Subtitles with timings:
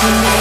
[0.00, 0.39] to me.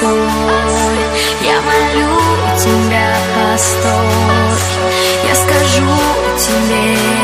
[0.00, 0.98] Постой
[1.42, 2.18] Я молю
[2.58, 4.58] тебя, постой
[5.28, 5.90] Я скажу
[6.38, 7.15] тебе